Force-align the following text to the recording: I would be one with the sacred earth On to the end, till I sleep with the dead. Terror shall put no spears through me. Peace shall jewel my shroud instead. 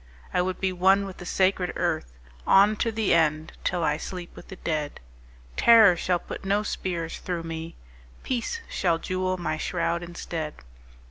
I 0.33 0.41
would 0.41 0.59
be 0.59 0.73
one 0.73 1.05
with 1.05 1.17
the 1.17 1.27
sacred 1.27 1.73
earth 1.75 2.13
On 2.47 2.75
to 2.77 2.91
the 2.91 3.13
end, 3.13 3.51
till 3.63 3.83
I 3.83 3.97
sleep 3.97 4.35
with 4.35 4.47
the 4.47 4.55
dead. 4.55 4.99
Terror 5.55 5.95
shall 5.95 6.17
put 6.17 6.43
no 6.43 6.63
spears 6.63 7.19
through 7.19 7.43
me. 7.43 7.75
Peace 8.23 8.61
shall 8.67 8.97
jewel 8.97 9.37
my 9.37 9.59
shroud 9.59 10.01
instead. 10.01 10.55